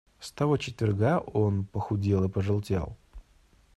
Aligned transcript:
С 0.19 0.31
того 0.31 0.57
четверга 0.57 1.19
он 1.19 1.63
похудел 1.63 2.23
и 2.23 2.27
пожелтел. 2.27 2.97